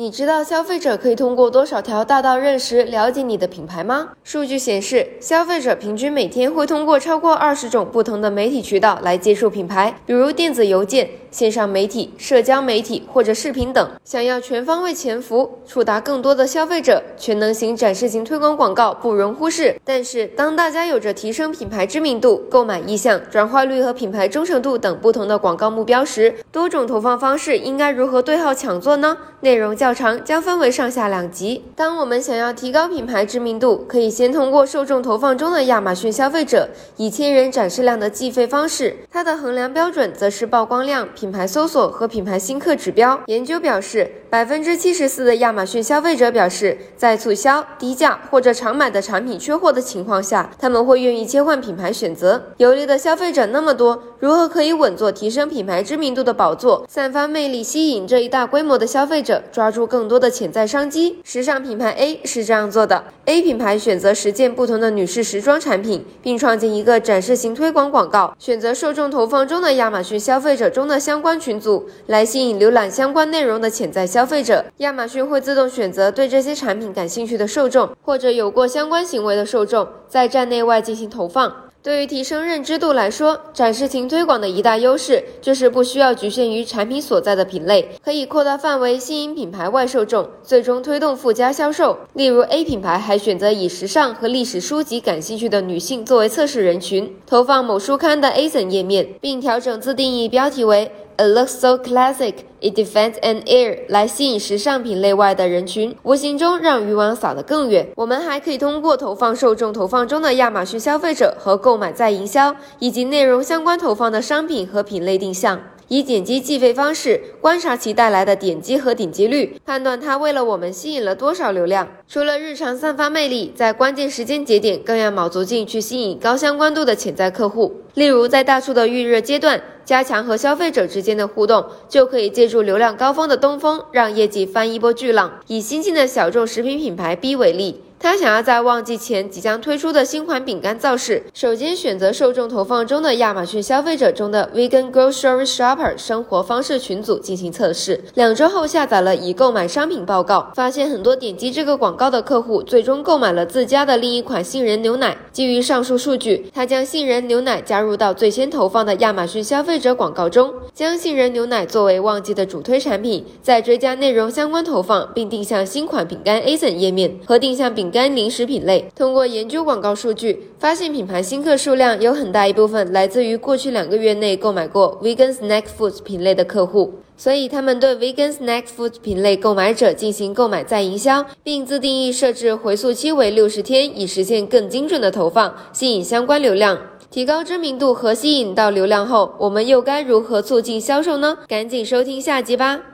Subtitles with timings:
[0.00, 4.12] 你知道消费者可以通过多少条大道认识了解你的品牌吗？
[4.24, 13.90] 数据显示，消费者平均每天会通过超过二十种不同的媒体渠道来接触品牌，比如电子邮件、线上媒体、社交媒体或者视频等。
[14.04, 19.76] 想要全方位潜伏，触达更多的消费者，全能型展示型推广广告不容忽视。
[19.84, 29.16] 但是，当大家有着提升品牌知名度、购买意向、转化率和品牌忠诚度等不同的广告目标时，多种投放方式应该如何对号抢座呢？
[29.42, 31.64] 内容较长，将分为上下两集。
[31.74, 43.20] 当我们想要提高品牌知名度，可以先通过受众投放中的亚马逊消费者以千人展示量的计费方式，它的衡量标准则是曝光量、品牌搜索和品牌新客指标。
[43.26, 52.40] 研究表示，百分之七十四的亚马逊消费者表示，在促销、低价或者常买的产品缺货的情况下，他们会愿意切换品牌选择。
[52.58, 59.42] 游离的消费者那么多，如何可以稳坐提升品牌知名度的宝座，散发魅力，吸引这一大规模的消费者？
[59.50, 61.18] 抓住更多的潜在商机。
[61.24, 74.62] 时尚品牌 A 是这样做的：A 品牌选择十件不同的女士时装产品，并创建一个展示型推广广告，选择受众投放中的亚马逊消费者中的相关群组，来吸引浏览相关内容的潜在消消费者。
[74.78, 81.50] 亚马逊会自动选择对这些产品感兴趣的受众，或者有过相关行为的受众，在站内外进行投放。
[81.82, 91.96] 对于提升认知度来说，展示型推广的一大优势就是不需要局限于产品所在的品类，可以扩大范围，吸引品牌外受众，最终推动附加销售。
[92.12, 100.92] 例如，A 品牌还选择以时尚和历史书籍感兴趣的女性作为测试人群，投放某书刊的 A 层页面，并调整自定义标题为。
[101.20, 102.46] It looks so classic.
[102.62, 107.88] It defends an air 来吸引时尚品类外的人群，无形中让渔网撒得更远。
[107.96, 115.60] 我们还可以通过投放受众投放中的亚马逊消费者和购买再营销，以及内容相关投放的商品和品类定向。
[115.88, 121.88] 以点击计费方式观察其带来的点击和点击率，判断它为了我们吸引了多少流量。
[122.08, 127.82] 除了日常散发魅力，在关键时间节点更要卯足劲去吸引高相关度的潜在客户。
[127.94, 135.40] 例如，在大促的预热阶段，加强和消费者之间的互动，就可以借助流量高峰的东风，让业绩翻一波巨浪。
[135.48, 137.82] 以新进的小众食品品牌 B 为例。
[138.02, 148.02] 他想要在旺季前即将推出的新款饼干造势，首先选择受众投放中的亚马逊消费者中的 Vegan Grocery Shopper 生活方式群组进行测试。
[148.14, 155.14] 两周后下载了已购买商品报告，发现很多点击这个广告的客户最终购买了自家的另一款杏仁牛奶。
[155.30, 186.78] 基于上述数据，他将杏仁牛奶加入到最先投放的亚马逊消费者广告中，将杏仁牛奶作为旺季的主推产品，再追加内容相关投放，并定向新款饼干 A 层页面和定向饼干零食品类，通过研究广告数据，发现品牌新客数量有很大一部分来自于过去两个月内购买过 vegan snack foods 品类的客户，所以他们对 vegan snack foods 品类购买者进行购买再营销，并自定义设置回溯期为六十天，以实现更精准的投放，吸引相关流量，
[187.10, 191.38] 提高知名度和吸引到流量后，我们又该如何促进销售呢？
[191.48, 192.90] 赶紧收听下集吧。